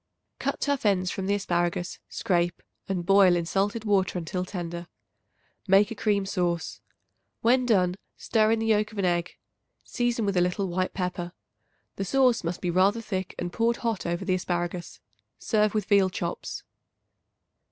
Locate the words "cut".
0.39-0.59